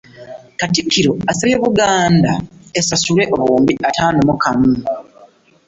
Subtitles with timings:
[0.59, 2.31] Katikkiro Mayiga asabye Buganda
[2.79, 4.71] esasulwe obuwumbi ataano mu kamu